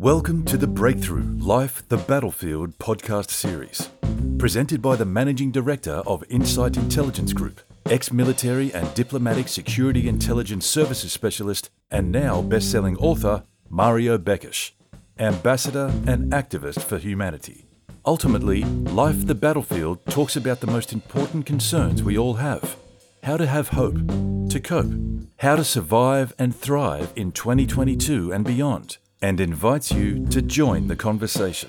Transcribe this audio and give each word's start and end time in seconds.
Welcome 0.00 0.46
to 0.46 0.56
the 0.56 0.66
Breakthrough 0.66 1.36
Life 1.36 1.86
the 1.90 1.98
Battlefield 1.98 2.78
podcast 2.78 3.28
series, 3.28 3.90
presented 4.38 4.80
by 4.80 4.96
the 4.96 5.04
Managing 5.04 5.50
Director 5.50 6.02
of 6.06 6.24
Insight 6.30 6.78
Intelligence 6.78 7.34
Group, 7.34 7.60
ex 7.84 8.10
military 8.10 8.72
and 8.72 8.94
diplomatic 8.94 9.46
security 9.46 10.08
intelligence 10.08 10.64
services 10.64 11.12
specialist, 11.12 11.68
and 11.90 12.10
now 12.10 12.40
best 12.40 12.70
selling 12.70 12.96
author 12.96 13.42
Mario 13.68 14.16
Bekes, 14.16 14.70
ambassador 15.18 15.92
and 16.06 16.32
activist 16.32 16.82
for 16.82 16.96
humanity. 16.96 17.66
Ultimately, 18.06 18.64
Life 18.64 19.26
the 19.26 19.34
Battlefield 19.34 20.06
talks 20.06 20.34
about 20.34 20.60
the 20.60 20.66
most 20.66 20.94
important 20.94 21.44
concerns 21.44 22.02
we 22.02 22.16
all 22.16 22.34
have. 22.36 22.78
How 23.22 23.36
to 23.36 23.46
have 23.46 23.68
hope, 23.68 23.98
to 24.48 24.60
cope, 24.64 24.94
how 25.40 25.56
to 25.56 25.62
survive 25.62 26.32
and 26.38 26.56
thrive 26.56 27.12
in 27.16 27.32
2022 27.32 28.32
and 28.32 28.46
beyond, 28.46 28.96
and 29.22 29.40
invites 29.40 29.92
you 29.92 30.26
to 30.26 30.40
join 30.40 30.86
the 30.88 30.96
conversation. 30.96 31.68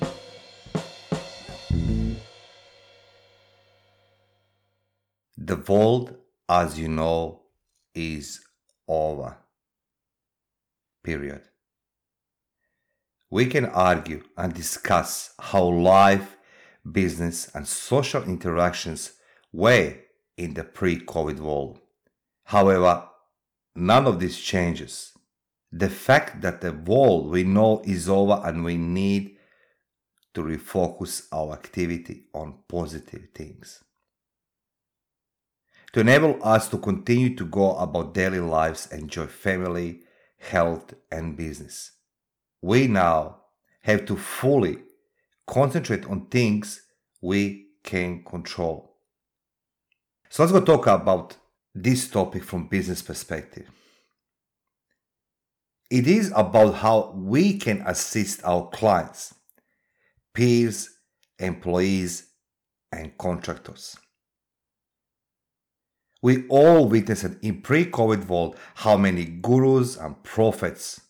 The 5.38 5.58
world, 5.68 6.16
as 6.48 6.80
you 6.80 6.88
know, 6.88 7.42
is 7.94 8.42
over. 8.88 9.38
Period. 11.04 11.42
We 13.30 13.46
can 13.48 13.66
argue 13.66 14.24
and 14.38 14.54
discuss 14.54 15.34
how 15.40 15.64
life, 15.64 16.38
business, 16.90 17.50
and 17.54 17.68
social 17.68 18.24
interactions 18.24 19.14
were 19.52 19.96
in 20.38 20.54
the 20.54 20.64
pre 20.64 21.00
COVID 21.00 21.40
world. 21.40 21.80
However, 22.46 23.08
none 23.76 24.06
of 24.06 24.20
this 24.20 24.40
changes. 24.40 25.14
The 25.72 25.90
fact 25.90 26.42
that 26.42 26.62
the 26.62 26.74
world 26.74 27.30
we 27.30 27.44
know 27.44 27.82
is 27.86 28.10
over 28.10 28.42
and 28.44 28.64
we 28.64 28.76
need 28.78 29.38
to 30.34 30.42
refocus 30.42 31.28
our 31.32 31.54
activity 31.54 32.26
on 32.34 32.60
positive 32.68 33.30
things. 33.34 33.84
To 35.94 36.00
enable 36.00 36.40
us 36.42 36.70
to 36.70 36.78
continue 36.78 37.36
to 37.36 37.46
go 37.46 37.76
about 37.76 38.14
daily 38.14 38.40
lives, 38.40 38.88
enjoy 38.92 39.28
family, 39.28 40.02
health, 40.40 40.94
and 41.12 41.36
business, 41.36 41.92
we 42.62 42.88
now 42.88 43.42
have 43.82 44.06
to 44.06 44.16
fully 44.16 44.80
concentrate 45.48 46.06
on 46.06 46.28
things 46.28 46.82
we 47.22 47.68
can 47.84 48.24
control. 48.24 48.96
So 50.30 50.44
let's 50.44 50.54
go 50.54 50.62
talk 50.62 50.88
about 50.88 51.36
this 51.76 52.08
topic 52.10 52.44
from 52.44 52.68
business 52.68 53.02
perspective. 53.02 53.70
It 55.92 56.08
is 56.08 56.32
about 56.34 56.76
how 56.76 57.12
we 57.18 57.58
can 57.58 57.84
assist 57.86 58.46
our 58.46 58.70
clients, 58.70 59.36
peers, 60.34 60.90
employees, 61.38 62.28
and 62.94 63.18
contractors. 63.18 63.98
We 66.22 66.48
all 66.48 66.88
witnessed 66.88 67.36
in 67.42 67.62
pre-COVID 67.62 68.28
world 68.30 68.56
how 68.76 68.96
many 68.96 69.26
gurus 69.26 69.98
and 69.98 70.24
prophets 70.24 71.02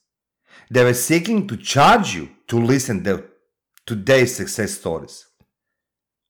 they 0.71 0.83
were 0.83 0.95
seeking 0.95 1.47
to 1.47 1.57
charge 1.57 2.15
you 2.15 2.29
to 2.47 2.57
listen 2.57 3.03
to 3.03 3.25
today's 3.85 4.35
success 4.35 4.71
stories. 4.71 5.27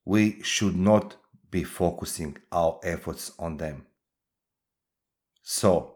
We 0.03 0.41
should 0.41 0.75
not 0.75 1.15
be 1.49 1.63
focusing 1.63 2.37
our 2.51 2.79
efforts 2.83 3.31
on 3.39 3.57
them. 3.57 3.85
So, 5.41 5.95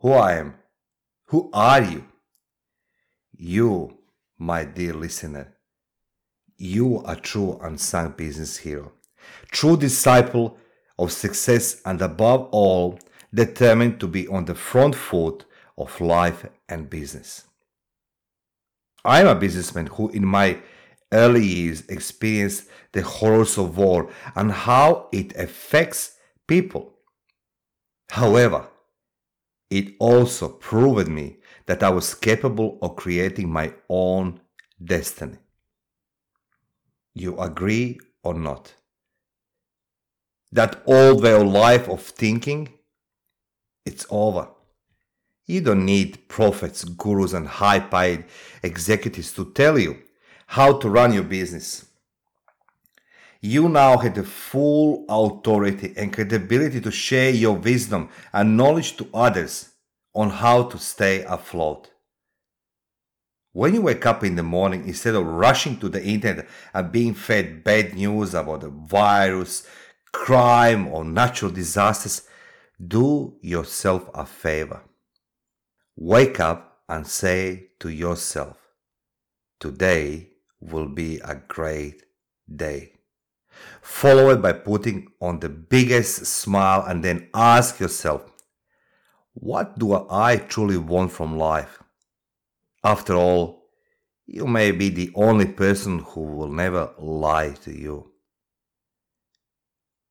who 0.00 0.12
I 0.12 0.34
am? 0.34 0.54
Who 1.26 1.50
are 1.52 1.82
you? 1.82 2.04
You, 3.36 3.98
my 4.38 4.64
dear 4.64 4.94
listener, 4.94 5.54
you 6.56 7.02
are 7.04 7.16
true 7.16 7.58
unsung 7.62 8.12
business 8.12 8.58
hero, 8.58 8.92
true 9.50 9.76
disciple 9.76 10.58
of 10.98 11.12
success, 11.12 11.80
and 11.84 12.00
above 12.00 12.48
all, 12.52 12.98
determined 13.32 13.98
to 14.00 14.06
be 14.06 14.28
on 14.28 14.44
the 14.44 14.54
front 14.54 14.94
foot 14.94 15.44
of 15.76 16.00
life 16.00 16.46
and 16.68 16.88
business. 16.88 17.44
I 19.04 19.20
am 19.20 19.26
a 19.26 19.34
businessman 19.34 19.86
who, 19.86 20.10
in 20.10 20.24
my 20.24 20.60
early 21.12 21.44
years 21.44 21.86
experienced 21.88 22.68
the 22.92 23.02
horrors 23.02 23.58
of 23.58 23.76
war 23.76 24.10
and 24.36 24.52
how 24.52 25.08
it 25.12 25.34
affects 25.36 26.16
people. 26.46 26.94
However, 28.10 28.68
it 29.70 29.94
also 29.98 30.48
proved 30.48 31.08
me 31.08 31.38
that 31.66 31.82
I 31.82 31.90
was 31.90 32.14
capable 32.14 32.78
of 32.82 32.96
creating 32.96 33.50
my 33.50 33.74
own 33.88 34.40
destiny. 34.82 35.38
You 37.14 37.38
agree 37.38 37.98
or 38.22 38.34
not? 38.34 38.74
That 40.52 40.82
old 40.86 41.22
way 41.22 41.32
of 41.32 41.46
life 41.46 41.88
of 41.88 42.00
thinking, 42.00 42.68
it's 43.84 44.06
over. 44.10 44.48
You 45.46 45.60
don't 45.60 45.84
need 45.84 46.28
prophets, 46.28 46.84
gurus, 46.84 47.32
and 47.32 47.46
high 47.46 47.80
paid 47.80 48.24
executives 48.62 49.32
to 49.32 49.52
tell 49.52 49.78
you 49.78 49.98
how 50.46 50.78
to 50.78 50.88
run 50.88 51.12
your 51.12 51.24
business. 51.24 51.86
You 53.46 53.68
now 53.68 53.98
have 53.98 54.14
the 54.14 54.24
full 54.24 55.04
authority 55.06 55.92
and 55.98 56.10
credibility 56.10 56.80
to 56.80 56.90
share 56.90 57.28
your 57.28 57.54
wisdom 57.54 58.08
and 58.32 58.56
knowledge 58.56 58.96
to 58.96 59.06
others 59.12 59.68
on 60.14 60.30
how 60.30 60.62
to 60.62 60.78
stay 60.78 61.24
afloat. 61.24 61.90
When 63.52 63.74
you 63.74 63.82
wake 63.82 64.06
up 64.06 64.24
in 64.24 64.36
the 64.36 64.42
morning, 64.42 64.88
instead 64.88 65.14
of 65.14 65.26
rushing 65.26 65.78
to 65.80 65.90
the 65.90 66.02
internet 66.02 66.48
and 66.72 66.90
being 66.90 67.12
fed 67.12 67.62
bad 67.62 67.92
news 67.92 68.32
about 68.32 68.62
the 68.62 68.70
virus, 68.70 69.68
crime, 70.10 70.88
or 70.88 71.04
natural 71.04 71.50
disasters, 71.50 72.22
do 72.88 73.36
yourself 73.42 74.08
a 74.14 74.24
favor. 74.24 74.80
Wake 75.96 76.40
up 76.40 76.78
and 76.88 77.06
say 77.06 77.66
to 77.80 77.90
yourself, 77.90 78.56
Today 79.60 80.30
will 80.60 80.88
be 80.88 81.18
a 81.18 81.34
great 81.34 82.04
day. 82.50 82.94
Follow 83.82 84.30
it 84.30 84.40
by 84.42 84.52
putting 84.52 85.08
on 85.20 85.40
the 85.40 85.48
biggest 85.48 86.26
smile 86.26 86.84
and 86.86 87.04
then 87.04 87.28
ask 87.34 87.80
yourself, 87.80 88.30
what 89.34 89.78
do 89.78 90.06
I 90.08 90.36
truly 90.36 90.78
want 90.78 91.12
from 91.12 91.36
life? 91.36 91.82
After 92.82 93.14
all, 93.14 93.64
you 94.26 94.46
may 94.46 94.70
be 94.70 94.88
the 94.88 95.10
only 95.14 95.46
person 95.46 95.98
who 95.98 96.22
will 96.22 96.50
never 96.50 96.92
lie 96.98 97.50
to 97.64 97.72
you. 97.72 98.12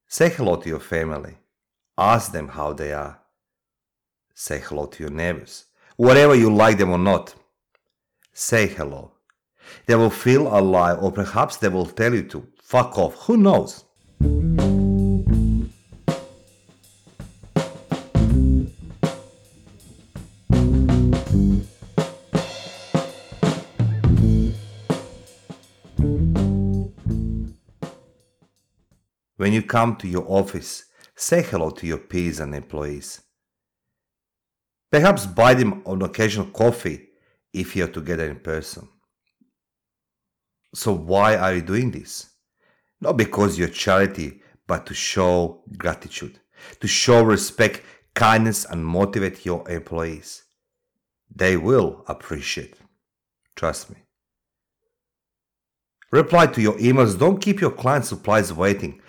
Say 0.08 0.30
hello 0.30 0.58
to 0.58 0.70
your 0.70 0.80
family. 0.80 1.38
Ask 1.98 2.32
them 2.32 2.50
how 2.50 2.74
they 2.74 2.94
are. 2.94 3.20
Say 4.36 4.60
hello 4.60 4.86
to 4.88 5.04
your 5.04 5.12
neighbors. 5.12 5.66
Whatever 5.96 6.36
you 6.36 6.54
like 6.54 6.78
them 6.78 6.92
or 6.92 6.98
not, 6.98 7.34
say 8.34 8.68
hello. 8.68 9.14
They 9.86 9.96
will 9.96 10.10
feel 10.10 10.48
alive, 10.48 11.02
or 11.02 11.12
perhaps 11.12 11.58
they 11.58 11.70
will 11.70 11.86
tell 11.86 12.14
you 12.14 12.24
to 12.30 12.48
fuck 12.74 12.98
off. 12.98 13.14
Who 13.28 13.38
knows? 13.38 13.84
When 29.38 29.54
you 29.54 29.62
come 29.62 29.98
to 29.98 30.08
your 30.08 30.26
office, 30.28 30.86
say 31.16 31.44
hello 31.44 31.70
to 31.70 31.86
your 31.86 32.00
peers 32.00 32.40
and 32.40 32.56
employees. 32.56 33.22
Perhaps 34.92 35.28
buy 35.28 35.54
them 35.54 35.84
an 35.86 36.02
occasional 36.02 36.48
coffee 36.48 37.10
if 37.54 37.76
you're 37.76 37.88
together 37.88 38.28
in 38.28 38.40
person. 38.40 38.88
So 40.74 40.92
why 40.92 41.36
are 41.36 41.54
you 41.54 41.62
doing 41.62 41.92
this? 41.92 42.33
Not 43.04 43.18
because 43.18 43.60
you're 43.60 43.68
charity, 43.68 44.42
but 44.66 44.86
to 44.86 44.94
show 44.94 45.62
gratitude, 45.78 46.40
to 46.80 46.88
show 46.88 47.22
respect, 47.22 47.82
kindness, 48.14 48.64
and 48.64 48.86
motivate 48.86 49.46
your 49.46 49.70
employees. 49.70 50.44
They 51.36 51.58
will 51.58 52.06
appreciate. 52.08 52.76
Trust 53.58 53.90
me. 53.90 53.98
Reply 56.12 56.46
to 56.48 56.62
your 56.62 56.78
emails. 56.78 57.20
Don't 57.20 57.42
keep 57.42 57.60
your 57.60 57.72
client 57.72 58.06
supplies 58.06 58.54
waiting. 58.54 59.02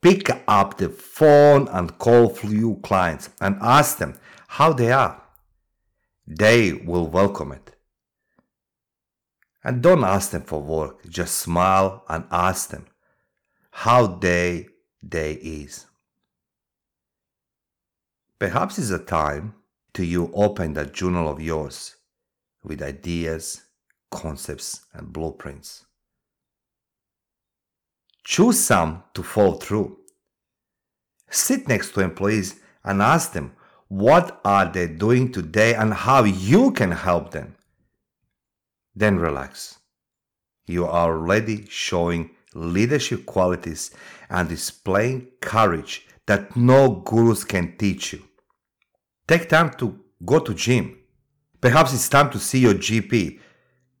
Pick 0.00 0.30
up 0.48 0.78
the 0.78 0.88
phone 0.88 1.68
and 1.68 1.98
call 1.98 2.30
few 2.30 2.80
clients 2.82 3.28
and 3.42 3.58
ask 3.60 3.98
them 3.98 4.18
how 4.48 4.72
they 4.72 4.90
are. 4.92 5.22
They 6.26 6.72
will 6.72 7.06
welcome 7.06 7.52
it. 7.52 7.76
And 9.62 9.82
don't 9.82 10.04
ask 10.04 10.30
them 10.30 10.42
for 10.42 10.62
work, 10.62 11.06
just 11.10 11.36
smile 11.36 12.04
and 12.08 12.24
ask 12.30 12.70
them 12.70 12.86
how 13.72 14.06
day 14.06 14.68
day 15.06 15.32
is. 15.32 15.86
Perhaps 18.38 18.78
it's 18.78 18.90
a 18.90 18.98
time 18.98 19.54
to 19.94 20.04
you 20.04 20.30
open 20.34 20.74
that 20.74 20.92
journal 20.92 21.28
of 21.28 21.40
yours 21.40 21.96
with 22.62 22.82
ideas, 22.82 23.62
concepts 24.10 24.86
and 24.92 25.12
blueprints. 25.12 25.84
Choose 28.24 28.60
some 28.60 29.02
to 29.14 29.22
follow 29.22 29.54
through. 29.54 29.98
Sit 31.30 31.66
next 31.66 31.92
to 31.94 32.00
employees 32.00 32.60
and 32.84 33.02
ask 33.02 33.32
them 33.32 33.52
what 33.88 34.40
are 34.44 34.70
they 34.70 34.86
doing 34.86 35.32
today 35.32 35.74
and 35.74 35.92
how 35.92 36.24
you 36.24 36.70
can 36.72 36.92
help 36.92 37.32
them. 37.32 37.56
Then 38.94 39.18
relax. 39.18 39.78
You 40.66 40.84
are 40.84 41.10
already 41.10 41.66
showing 41.68 42.30
leadership 42.54 43.26
qualities 43.26 43.90
and 44.30 44.48
displaying 44.48 45.28
courage 45.40 46.06
that 46.26 46.56
no 46.56 47.02
gurus 47.04 47.44
can 47.44 47.76
teach 47.76 48.12
you. 48.12 48.22
Take 49.26 49.48
time 49.48 49.70
to 49.78 49.98
go 50.24 50.38
to 50.38 50.54
gym. 50.54 50.98
Perhaps 51.60 51.94
it's 51.94 52.08
time 52.08 52.30
to 52.30 52.38
see 52.38 52.60
your 52.60 52.74
GP. 52.74 53.40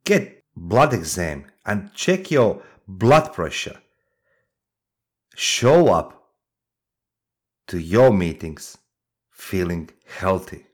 Get 0.04 0.42
blood 0.56 0.92
exam 0.92 1.46
and 1.64 1.92
check 1.94 2.30
your 2.30 2.62
blood 2.86 3.32
pressure. 3.32 3.80
Show 5.34 5.88
up 5.88 6.30
to 7.68 7.78
your 7.78 8.12
meetings 8.12 8.76
feeling 9.30 9.90
healthy. 10.06 10.66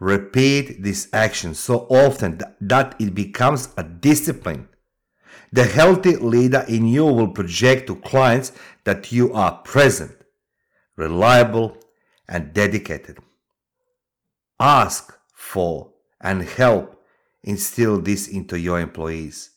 Repeat 0.00 0.82
this 0.82 1.08
action 1.12 1.54
so 1.54 1.86
often 1.88 2.40
that 2.60 2.96
it 2.98 3.14
becomes 3.14 3.68
a 3.76 3.84
discipline. 3.84 4.68
The 5.52 5.64
healthy 5.64 6.16
leader 6.16 6.64
in 6.66 6.86
you 6.86 7.04
will 7.04 7.28
project 7.28 7.86
to 7.88 7.96
clients 7.96 8.52
that 8.84 9.12
you 9.12 9.34
are 9.34 9.58
present, 9.58 10.16
reliable, 10.96 11.76
and 12.26 12.54
dedicated. 12.54 13.18
Ask 14.58 15.14
for 15.34 15.92
and 16.20 16.42
help 16.42 17.04
instill 17.42 18.00
this 18.00 18.28
into 18.28 18.58
your 18.58 18.80
employees. 18.80 19.50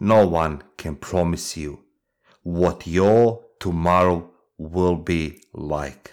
No 0.00 0.26
one 0.26 0.62
can 0.76 0.96
promise 0.96 1.56
you 1.56 1.84
what 2.42 2.86
your 2.86 3.42
tomorrow 3.58 4.30
will 4.58 4.96
be 4.96 5.42
like. 5.54 6.12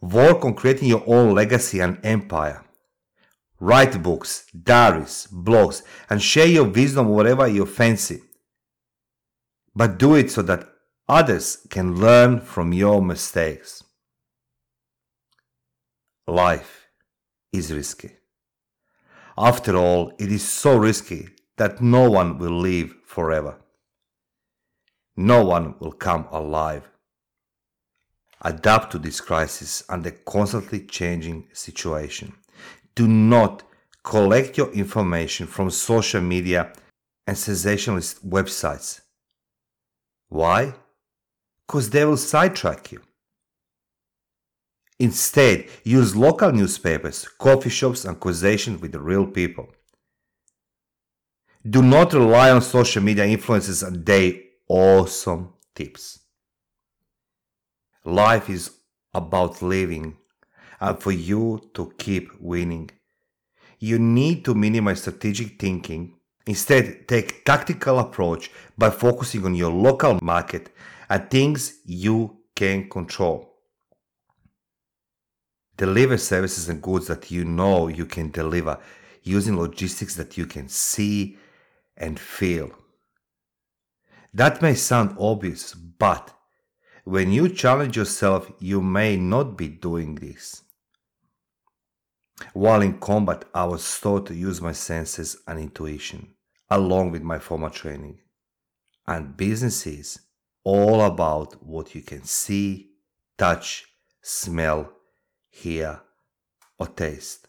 Work 0.00 0.44
on 0.44 0.54
creating 0.54 0.88
your 0.88 1.02
own 1.06 1.34
legacy 1.34 1.80
and 1.80 1.98
empire. 2.04 2.64
Write 3.60 4.02
books, 4.02 4.46
diaries, 4.50 5.28
blogs, 5.32 5.82
and 6.08 6.22
share 6.22 6.46
your 6.46 6.64
wisdom 6.64 7.08
whatever 7.08 7.46
you 7.46 7.66
fancy. 7.66 8.22
But 9.74 9.98
do 9.98 10.14
it 10.14 10.30
so 10.30 10.42
that 10.42 10.68
others 11.08 11.66
can 11.68 11.96
learn 11.96 12.40
from 12.40 12.72
your 12.72 13.02
mistakes. 13.02 13.82
Life 16.26 16.88
is 17.52 17.72
risky. 17.72 18.12
After 19.36 19.76
all, 19.76 20.12
it 20.18 20.30
is 20.30 20.46
so 20.46 20.76
risky 20.76 21.28
that 21.56 21.80
no 21.80 22.10
one 22.10 22.38
will 22.38 22.58
live 22.58 22.94
forever. 23.04 23.58
No 25.16 25.44
one 25.44 25.74
will 25.80 25.92
come 25.92 26.28
alive 26.30 26.88
adapt 28.42 28.92
to 28.92 28.98
this 28.98 29.20
crisis 29.20 29.82
and 29.88 30.04
the 30.04 30.12
constantly 30.12 30.80
changing 30.80 31.48
situation. 31.52 32.34
Do 32.98 33.06
not 33.06 33.62
collect 34.02 34.58
your 34.58 34.72
information 34.72 35.46
from 35.46 35.70
social 35.70 36.20
media 36.20 36.72
and 37.28 37.38
sensationalist 37.38 38.28
websites. 38.28 39.02
Why? 40.28 40.74
Because 41.64 41.90
they 41.90 42.04
will 42.04 42.16
sidetrack 42.16 42.90
you. 42.90 43.00
Instead, 44.98 45.68
use 45.84 46.16
local 46.16 46.50
newspapers, 46.50 47.28
coffee 47.38 47.70
shops, 47.70 48.04
and 48.04 48.18
conversations 48.18 48.80
with 48.82 48.96
real 48.96 49.28
people. 49.28 49.68
Do 51.70 51.82
not 51.82 52.12
rely 52.14 52.50
on 52.50 52.62
social 52.62 53.00
media 53.00 53.26
influencers 53.26 53.86
and 53.86 54.04
their 54.04 54.32
awesome 54.68 55.52
tips. 55.72 56.18
Life 58.04 58.50
is 58.50 58.72
about 59.14 59.62
living 59.62 60.17
and 60.80 61.00
for 61.00 61.12
you 61.12 61.70
to 61.74 61.92
keep 61.98 62.30
winning. 62.40 62.90
You 63.78 63.98
need 63.98 64.44
to 64.44 64.54
minimize 64.54 65.00
strategic 65.00 65.60
thinking. 65.60 66.14
Instead, 66.46 67.06
take 67.06 67.44
tactical 67.44 67.98
approach 67.98 68.50
by 68.76 68.90
focusing 68.90 69.44
on 69.44 69.54
your 69.54 69.70
local 69.70 70.18
market 70.22 70.70
and 71.08 71.30
things 71.30 71.80
you 71.84 72.38
can 72.54 72.88
control. 72.88 73.54
Deliver 75.76 76.18
services 76.18 76.68
and 76.68 76.82
goods 76.82 77.06
that 77.06 77.30
you 77.30 77.44
know 77.44 77.86
you 77.86 78.04
can 78.04 78.30
deliver 78.30 78.78
using 79.22 79.56
logistics 79.56 80.16
that 80.16 80.36
you 80.36 80.46
can 80.46 80.68
see 80.68 81.36
and 81.96 82.18
feel. 82.18 82.70
That 84.34 84.60
may 84.60 84.74
sound 84.74 85.16
obvious, 85.18 85.74
but 85.74 86.34
when 87.04 87.30
you 87.32 87.48
challenge 87.48 87.96
yourself, 87.96 88.50
you 88.58 88.82
may 88.82 89.16
not 89.16 89.56
be 89.56 89.68
doing 89.68 90.16
this. 90.16 90.62
While 92.52 92.82
in 92.82 92.98
combat, 92.98 93.44
I 93.54 93.64
was 93.64 94.00
taught 94.00 94.26
to 94.26 94.34
use 94.34 94.60
my 94.60 94.72
senses 94.72 95.38
and 95.46 95.58
intuition, 95.58 96.34
along 96.70 97.10
with 97.10 97.22
my 97.22 97.38
formal 97.38 97.70
training. 97.70 98.18
And 99.06 99.36
business 99.36 99.86
is 99.86 100.20
all 100.64 101.02
about 101.02 101.62
what 101.64 101.94
you 101.94 102.02
can 102.02 102.24
see, 102.24 102.90
touch, 103.36 103.86
smell, 104.22 104.92
hear, 105.48 106.00
or 106.78 106.86
taste. 106.86 107.48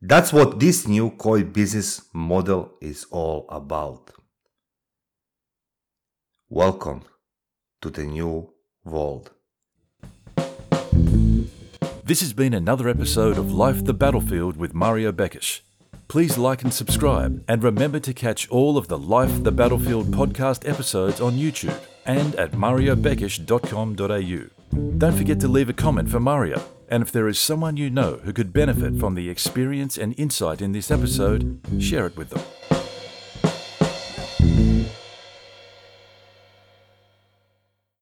That's 0.00 0.32
what 0.32 0.60
this 0.60 0.86
new 0.86 1.10
COI 1.10 1.42
business 1.42 2.02
model 2.12 2.74
is 2.80 3.04
all 3.10 3.46
about. 3.48 4.12
Welcome 6.48 7.02
to 7.80 7.90
the 7.90 8.04
new 8.04 8.52
world. 8.84 9.32
This 12.08 12.22
has 12.22 12.32
been 12.32 12.54
another 12.54 12.88
episode 12.88 13.36
of 13.36 13.52
Life 13.52 13.84
the 13.84 13.92
Battlefield 13.92 14.56
with 14.56 14.72
Mario 14.72 15.12
Bekes. 15.12 15.60
Please 16.08 16.38
like 16.38 16.62
and 16.62 16.72
subscribe, 16.72 17.44
and 17.46 17.62
remember 17.62 18.00
to 18.00 18.14
catch 18.14 18.48
all 18.48 18.78
of 18.78 18.88
the 18.88 18.96
Life 18.96 19.44
the 19.44 19.52
Battlefield 19.52 20.06
podcast 20.06 20.66
episodes 20.66 21.20
on 21.20 21.34
YouTube 21.34 21.78
and 22.06 22.34
at 22.36 22.52
mariobekes.com.au. 22.52 24.96
Don't 24.96 25.18
forget 25.18 25.38
to 25.40 25.48
leave 25.48 25.68
a 25.68 25.74
comment 25.74 26.08
for 26.08 26.18
Mario, 26.18 26.62
and 26.88 27.02
if 27.02 27.12
there 27.12 27.28
is 27.28 27.38
someone 27.38 27.76
you 27.76 27.90
know 27.90 28.14
who 28.24 28.32
could 28.32 28.54
benefit 28.54 28.98
from 28.98 29.14
the 29.14 29.28
experience 29.28 29.98
and 29.98 30.18
insight 30.18 30.62
in 30.62 30.72
this 30.72 30.90
episode, 30.90 31.60
share 31.78 32.06
it 32.06 32.16
with 32.16 32.30
them. 32.30 32.40